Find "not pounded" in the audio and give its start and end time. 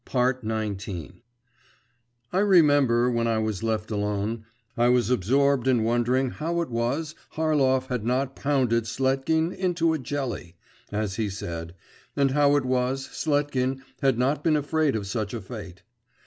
8.03-8.85